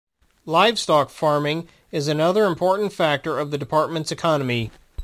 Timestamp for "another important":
2.07-2.91